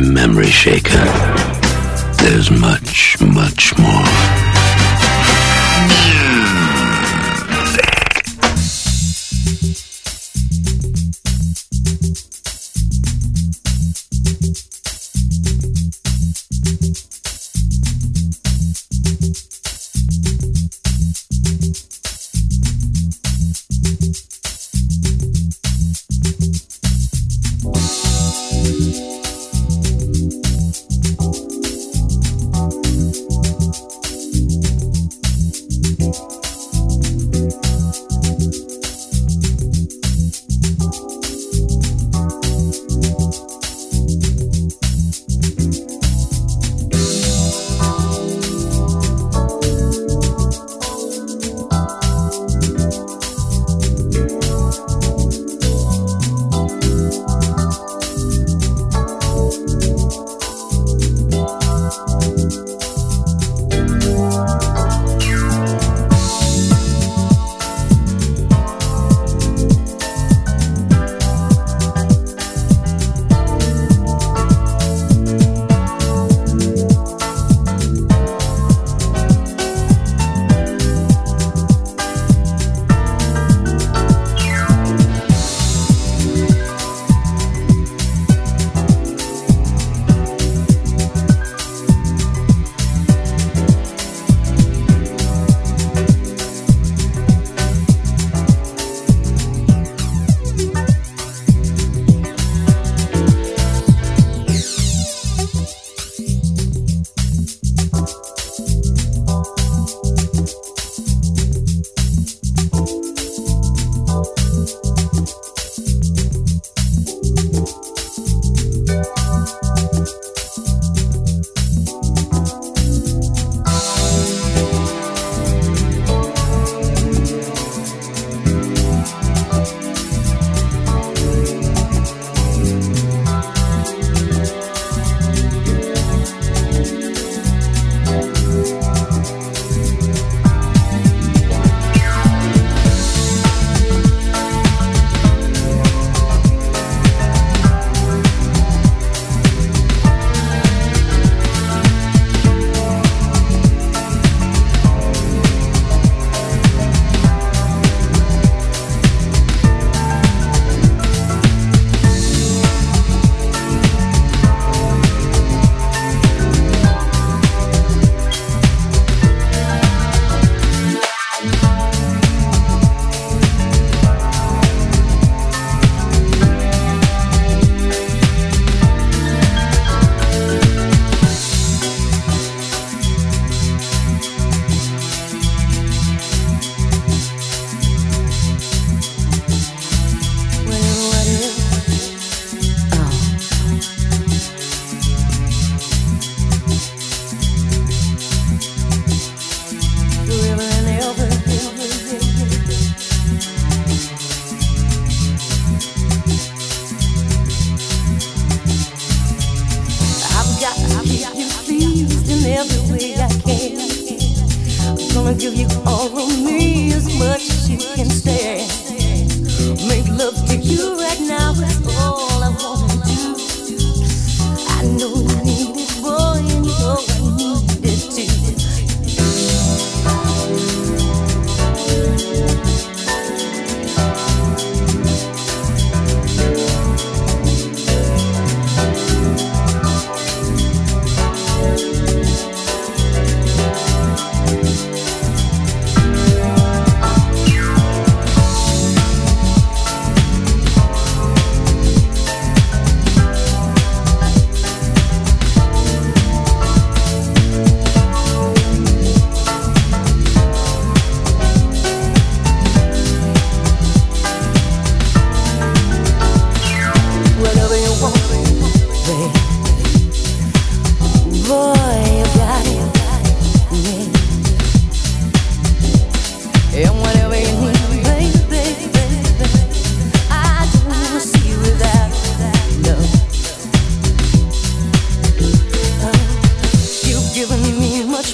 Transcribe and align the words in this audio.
my 0.00 0.08
memory 0.08 0.46
shaker. 0.46 1.04
There's 2.18 2.50
much, 2.50 3.16
much 3.20 3.76
more. 3.78 4.45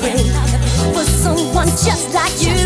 for 0.00 1.04
someone 1.04 1.68
just 1.68 2.14
like 2.14 2.32
you 2.42 2.61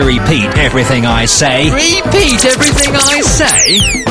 to 0.00 0.06
repeat 0.06 0.56
everything 0.56 1.04
I 1.04 1.26
say. 1.26 1.64
Repeat 1.70 2.44
everything 2.44 2.94
I 2.96 3.20
say? 3.20 4.09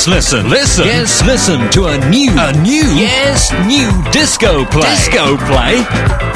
Let's 0.00 0.32
listen, 0.32 0.48
listen. 0.48 0.86
Yes, 0.86 1.22
listen 1.26 1.70
to 1.72 1.84
a 1.84 1.98
new, 2.08 2.30
a 2.30 2.52
new, 2.62 2.96
yes, 2.96 3.52
new 3.66 3.90
disco 4.10 4.64
play. 4.64 4.88
Disco 4.88 5.36
play. 5.36 6.29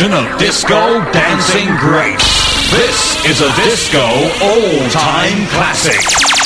Collection 0.00 0.32
of 0.32 0.38
disco 0.38 1.12
dancing 1.12 1.68
greats, 1.76 2.70
this 2.70 3.22
is 3.26 3.42
a 3.42 3.54
disco 3.56 4.00
all-time 4.40 5.46
classic. 5.48 6.39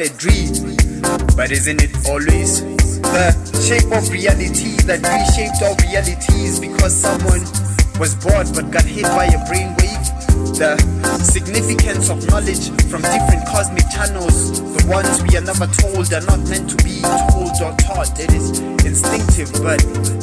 A 0.00 0.08
dream, 0.16 0.76
but 1.36 1.52
isn't 1.52 1.82
it 1.82 1.92
always? 2.08 2.64
The 3.04 3.36
shape 3.60 3.92
of 3.92 4.08
reality 4.08 4.80
that 4.88 5.04
reshaped 5.04 5.60
all 5.60 5.76
realities 5.84 6.58
because 6.58 6.96
someone 6.96 7.44
was 8.00 8.16
bored 8.16 8.48
but 8.56 8.70
got 8.72 8.84
hit 8.88 9.04
by 9.04 9.28
a 9.28 9.40
brainwave. 9.44 10.00
The 10.56 10.76
significance 11.20 12.08
of 12.08 12.24
knowledge 12.28 12.72
from 12.88 13.04
different 13.04 13.44
cosmic 13.44 13.84
channels, 13.92 14.60
the 14.60 14.84
ones 14.88 15.20
we 15.20 15.36
are 15.36 15.44
never 15.44 15.68
told 15.68 16.08
are 16.16 16.24
not 16.24 16.40
meant 16.48 16.72
to 16.72 16.76
be 16.80 17.04
told 17.32 17.52
or 17.60 17.76
taught. 17.76 18.16
It 18.16 18.32
is 18.32 18.60
instinctive, 18.84 19.52
but 19.60 19.80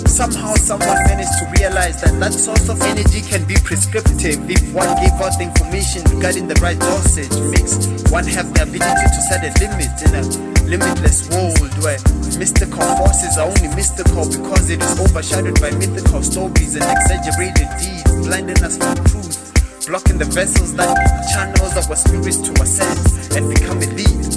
somehow 0.09 0.57
someone 0.57 0.97
managed 1.05 1.37
to 1.37 1.45
realize 1.57 2.01
that 2.01 2.17
that 2.19 2.33
source 2.33 2.69
of 2.69 2.81
energy 2.81 3.21
can 3.21 3.45
be 3.45 3.55
prescriptive 3.61 4.41
if 4.49 4.73
one 4.73 4.89
gave 4.97 5.13
out 5.21 5.37
information 5.37 6.01
regarding 6.09 6.47
the 6.47 6.57
right 6.65 6.79
dosage. 6.79 7.33
Makes 7.53 7.86
one 8.17 8.25
have 8.33 8.49
the 8.49 8.63
ability 8.65 9.07
to 9.13 9.21
set 9.29 9.45
a 9.45 9.53
limit 9.61 9.93
in 10.01 10.11
a 10.17 10.23
limitless 10.65 11.29
world 11.29 11.69
where 11.85 12.01
mystical 12.41 12.81
forces 12.97 13.37
are 13.37 13.45
only 13.45 13.69
mystical 13.77 14.25
because 14.25 14.73
it 14.73 14.81
is 14.81 14.97
overshadowed 14.97 15.61
by 15.61 15.69
mythical 15.77 16.25
stories 16.25 16.73
and 16.73 16.81
exaggerated 16.81 17.69
deeds, 17.77 18.09
blinding 18.25 18.57
us 18.65 18.73
from 18.81 18.97
truth 19.05 19.53
blocking 19.85 20.17
the 20.17 20.25
vessels 20.33 20.73
that 20.75 20.97
channels 21.31 21.77
our 21.77 21.95
spirits 21.95 22.41
to 22.41 22.51
ascend 22.59 22.99
and 23.37 23.53
become 23.53 23.77
elite. 23.85 24.35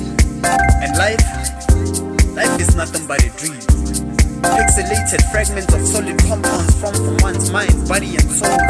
And 0.78 0.92
life, 1.00 1.24
life 2.36 2.60
is 2.60 2.76
nothing 2.76 3.08
but 3.08 3.24
a 3.24 3.32
dream. 3.40 3.64
Pixelated 4.44 5.24
fragments 5.32 5.72
of 5.72 5.82
solid 5.88 6.20
compounds 6.28 6.76
formed 6.78 7.00
from 7.00 7.16
one's 7.24 7.50
mind, 7.50 7.88
body, 7.88 8.14
and 8.14 8.30
soul, 8.30 8.60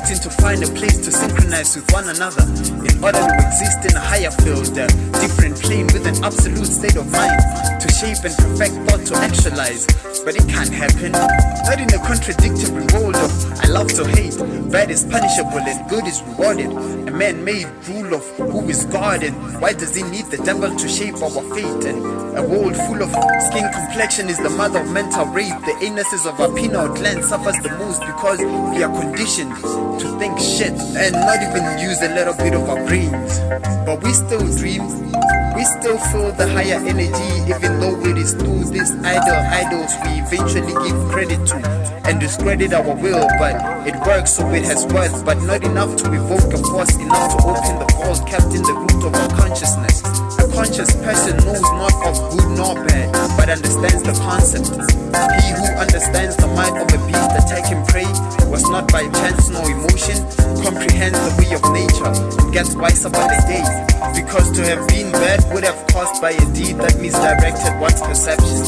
fighting 0.00 0.18
to 0.18 0.30
find 0.30 0.62
a 0.62 0.66
place 0.66 0.96
to 0.98 1.12
synchronize 1.12 1.76
with 1.76 1.90
one 1.92 2.08
another 2.08 2.42
in 2.42 3.04
order 3.04 3.20
to 3.20 3.46
exist 3.46 3.84
in 3.84 3.96
a 3.96 4.00
higher 4.00 4.30
field, 4.30 4.68
a 4.78 4.86
different 5.20 5.56
plane 5.60 5.86
with 5.86 6.06
an 6.06 6.24
absolute 6.24 6.66
state 6.66 6.96
of 6.96 7.10
mind 7.12 7.40
to 7.80 7.88
shape 7.92 8.24
and 8.24 8.34
perfect 8.36 8.74
thought 8.88 9.06
to 9.06 9.14
actualize. 9.16 10.09
But 10.24 10.36
it 10.36 10.46
can't 10.48 10.72
happen, 10.72 11.12
not 11.12 11.80
in 11.80 11.88
a 11.94 11.98
contradictory 12.06 12.84
world 12.92 13.16
of 13.16 13.60
I 13.60 13.68
love 13.68 13.88
to 13.94 14.06
hate. 14.06 14.36
Bad 14.70 14.90
is 14.90 15.04
punishable 15.04 15.58
and 15.58 15.88
good 15.88 16.06
is 16.06 16.22
rewarded. 16.22 16.70
A 17.08 17.10
man 17.10 17.42
made 17.42 17.66
rule 17.88 18.14
of 18.14 18.24
who 18.36 18.68
is 18.68 18.84
God 18.86 19.22
and 19.22 19.34
why 19.60 19.72
does 19.72 19.94
he 19.94 20.02
need 20.02 20.26
the 20.26 20.36
devil 20.38 20.76
to 20.76 20.88
shape 20.88 21.16
our 21.22 21.42
fate? 21.54 21.84
And 21.88 22.04
a 22.36 22.42
world 22.42 22.76
full 22.76 23.02
of 23.02 23.10
skin 23.48 23.70
complexion 23.72 24.28
is 24.28 24.38
the 24.38 24.50
mother 24.50 24.80
of 24.80 24.90
mental 24.90 25.24
rape. 25.26 25.58
The 25.64 25.74
anuses 25.86 26.28
of 26.28 26.38
our 26.38 26.48
pineal 26.54 26.94
gland 26.94 27.24
suffers 27.24 27.56
the 27.62 27.70
most 27.78 28.00
because 28.00 28.38
we 28.38 28.82
are 28.82 29.00
conditioned 29.00 29.54
to 29.56 30.18
think 30.18 30.38
shit 30.38 30.72
and 31.00 31.14
not 31.14 31.42
even 31.42 31.78
use 31.78 32.00
a 32.02 32.14
little 32.14 32.34
bit 32.34 32.54
of 32.54 32.68
our 32.68 32.84
brains. 32.86 33.38
But 33.86 34.02
we 34.02 34.12
still 34.12 34.46
dream. 34.56 35.19
We 35.56 35.64
still 35.64 35.98
feel 35.98 36.32
the 36.32 36.48
higher 36.48 36.80
energy, 36.86 37.30
even 37.50 37.80
though 37.80 38.00
is 38.20 38.34
through 38.34 38.64
these 38.70 38.92
idol 39.02 39.40
idols 39.48 39.92
we 40.04 40.20
eventually 40.20 40.74
give 40.86 40.98
credit 41.10 41.46
to 41.48 41.56
and 42.04 42.20
discredit 42.20 42.72
our 42.72 42.94
will. 42.94 43.26
But 43.38 43.86
it 43.86 43.96
works, 44.06 44.32
so 44.32 44.48
it 44.50 44.64
has 44.64 44.84
worth, 44.86 45.24
but 45.24 45.42
not 45.42 45.64
enough 45.64 45.96
to 46.02 46.12
evoke 46.12 46.52
a 46.52 46.58
force 46.58 46.94
enough 46.96 47.36
to 47.36 47.42
open 47.48 47.78
the 47.78 47.88
vault 47.96 48.26
kept 48.28 48.54
in 48.54 48.62
the 48.62 48.74
root 48.74 49.04
of 49.06 49.14
our 49.14 49.28
consciousness. 49.30 50.29
Conscious 50.60 50.92
person 50.96 51.34
knows 51.38 51.62
not 51.80 51.94
of 52.04 52.36
good 52.36 52.50
nor 52.52 52.74
bad, 52.84 53.08
but 53.38 53.48
understands 53.48 54.02
the 54.04 54.12
concept. 54.20 54.68
He 54.68 55.56
who 55.56 55.64
understands 55.80 56.36
the 56.36 56.48
mind 56.48 56.76
of 56.76 56.84
a 56.92 57.00
beast 57.08 57.32
attacking 57.32 57.80
prey 57.86 58.04
was 58.44 58.68
not 58.68 58.92
by 58.92 59.08
chance 59.08 59.48
nor 59.48 59.64
emotion, 59.64 60.20
comprehends 60.60 61.16
the 61.16 61.32
way 61.40 61.56
of 61.56 61.64
nature 61.72 62.12
and 62.12 62.52
gets 62.52 62.76
wiser 62.76 63.08
by 63.08 63.24
the 63.32 63.40
day. 63.48 63.64
Because 64.12 64.52
to 64.52 64.60
have 64.68 64.86
been 64.86 65.10
bad 65.12 65.40
would 65.54 65.64
have 65.64 65.80
caused 65.88 66.20
by 66.20 66.32
a 66.32 66.44
deed 66.52 66.76
that 66.76 67.00
misdirected 67.00 67.80
one's 67.80 68.02
perception. 68.04 68.60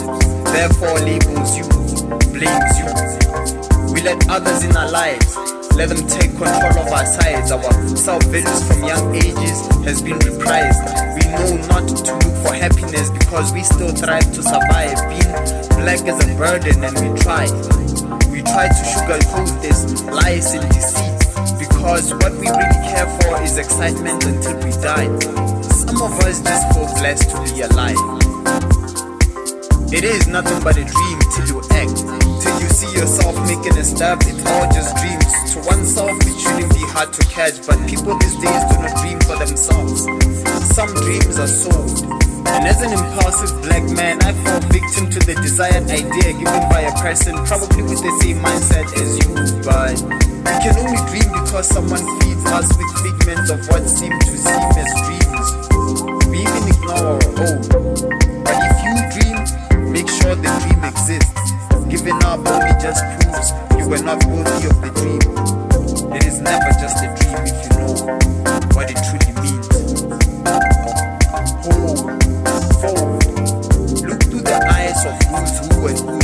Therefore 0.48 0.96
labels 0.96 1.52
you, 1.60 1.68
blames 2.32 2.72
you. 2.80 2.88
We 3.92 4.00
let 4.00 4.16
others 4.30 4.64
in 4.64 4.74
our 4.74 4.90
lives. 4.90 5.61
Let 5.76 5.88
them 5.88 6.06
take 6.06 6.30
control 6.36 6.78
of 6.78 6.92
our 6.92 7.06
sides. 7.06 7.50
Our 7.50 7.72
self-values 7.96 8.68
from 8.68 8.84
young 8.84 9.14
ages 9.14 9.66
has 9.84 10.02
been 10.02 10.18
reprised. 10.18 10.82
We 11.16 11.24
know 11.32 11.56
not 11.66 11.88
to 11.88 12.12
look 12.12 12.36
for 12.44 12.54
happiness 12.54 13.10
because 13.10 13.52
we 13.52 13.62
still 13.62 13.90
thrive 13.90 14.32
to 14.34 14.42
survive. 14.42 14.96
Being 15.08 15.32
black 15.80 16.06
is 16.06 16.18
a 16.24 16.36
burden 16.36 16.84
and 16.84 16.94
we 17.00 17.20
try. 17.20 17.44
We 18.30 18.42
try 18.42 18.68
to 18.68 18.82
sugarcoat 18.92 19.62
this 19.62 20.02
lies 20.04 20.52
and 20.54 20.68
deceit 20.72 21.58
because 21.58 22.12
what 22.14 22.32
we 22.32 22.48
really 22.48 22.80
care 22.92 23.08
for 23.20 23.42
is 23.42 23.56
excitement 23.56 24.24
until 24.24 24.56
we 24.56 24.70
die. 24.82 25.08
Some 25.62 26.02
of 26.02 26.12
us 26.20 26.42
just 26.42 26.74
feel 26.74 26.86
blessed 27.00 27.30
to 27.30 27.54
be 27.54 27.62
alive. 27.62 27.96
It 29.92 30.04
is 30.04 30.26
nothing 30.26 30.62
but 30.62 30.76
a 30.76 30.84
dream 30.84 31.18
till 31.34 31.46
you 31.48 31.62
act. 31.70 32.31
See 32.72 32.88
yourself 32.98 33.36
making 33.46 33.76
a 33.76 33.84
step, 33.84 34.18
it's 34.22 34.46
all 34.48 34.64
just 34.72 34.96
dreams. 34.96 35.28
To 35.52 35.60
oneself, 35.68 36.16
it 36.24 36.36
shouldn't 36.40 36.72
be 36.72 36.80
hard 36.88 37.12
to 37.12 37.22
catch, 37.28 37.60
but 37.66 37.76
people 37.86 38.16
these 38.16 38.34
days 38.40 38.62
do 38.72 38.74
not 38.80 38.96
dream 38.96 39.20
for 39.20 39.36
themselves. 39.36 40.08
Some 40.72 40.88
dreams 41.04 41.38
are 41.38 41.52
sold. 41.52 42.00
And 42.48 42.64
as 42.66 42.80
an 42.80 42.96
impulsive 42.96 43.52
black 43.62 43.84
man, 43.92 44.24
I 44.24 44.32
fall 44.44 44.60
victim 44.72 45.10
to 45.12 45.20
the 45.20 45.36
desired 45.44 45.84
idea 45.84 46.32
given 46.32 46.64
by 46.72 46.88
a 46.88 46.92
person, 46.96 47.36
probably 47.44 47.82
with 47.84 48.00
the 48.00 48.12
same 48.24 48.40
mindset 48.40 48.88
as 48.96 49.20
you. 49.20 49.30
But 49.68 50.00
we 50.00 50.54
can 50.64 50.74
only 50.80 51.00
dream 51.12 51.28
because 51.44 51.68
someone 51.68 52.02
feeds 52.24 52.44
us 52.48 52.72
with 52.72 52.90
figments 53.04 53.50
of 53.52 53.60
what 53.68 53.84
seem 53.84 54.16
to 54.16 54.34
seem 54.40 54.68
as 54.80 54.90
dreams. 55.04 55.48
We 56.32 56.40
even 56.40 56.64
ignore 56.72 57.20
our 57.20 57.24
own. 57.36 57.60
But 58.42 58.58
if 58.64 58.76
you 58.80 58.94
dream, 59.12 59.92
make 59.92 60.08
sure 60.08 60.34
the 60.34 60.50
dream 60.64 60.82
exists. 60.88 61.41
Giving 61.92 62.24
up 62.24 62.38
only 62.48 62.72
just 62.80 63.04
proves 63.20 63.52
you 63.76 63.86
were 63.86 64.02
not 64.02 64.24
worthy 64.24 64.66
of 64.66 64.80
the 64.80 64.90
dream. 64.96 65.20
It 66.14 66.24
is 66.24 66.40
never 66.40 66.70
just 66.80 67.04
a 67.04 67.08
dream 67.20 67.36
if 67.44 67.52
you 67.64 67.70
know 67.76 67.92
what 68.72 68.90
it 68.90 68.96
truly 69.04 69.32
means. 69.42 69.68
Hold, 71.60 71.98
fold, 72.80 73.20
look 74.08 74.22
through 74.22 74.40
the 74.40 74.58
eyes 74.72 75.04
of 75.04 75.16
those 75.28 75.52
who 75.58 75.86
and 75.88 76.21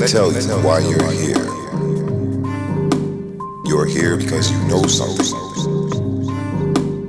me 0.00 0.06
tell 0.06 0.32
you 0.32 0.40
why 0.64 0.78
you're 0.78 1.12
here. 1.12 1.44
You're 3.66 3.84
here 3.84 4.16
because 4.16 4.50
you 4.50 4.58
know 4.66 4.82
something. 4.84 5.26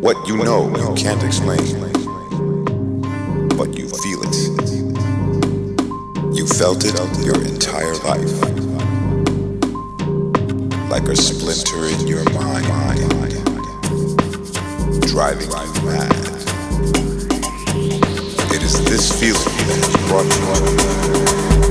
What 0.02 0.28
you 0.28 0.36
know, 0.36 0.68
you 0.76 0.94
can't 0.96 1.24
explain, 1.24 1.80
but 3.56 3.78
you 3.78 3.88
feel 3.88 4.22
it. 4.24 4.36
You 6.36 6.46
felt 6.46 6.84
it 6.84 7.00
your 7.24 7.42
entire 7.46 7.96
life, 8.04 8.42
like 10.90 11.08
a 11.08 11.16
splinter 11.16 11.86
in 11.86 12.08
your 12.08 12.30
mind, 12.32 12.66
driving 15.08 15.50
you 15.50 15.82
mad. 15.86 16.12
It 18.52 18.62
is 18.62 18.84
this 18.84 19.18
feeling 19.18 19.44
that 19.68 19.80
has 19.80 19.96
brought 20.10 20.28
you 20.36 21.68
up. 21.68 21.71